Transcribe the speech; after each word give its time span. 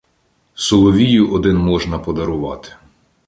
Соловію 0.53 1.31
один 1.31 1.57
можна 1.57 1.99
подарувати. 1.99 2.73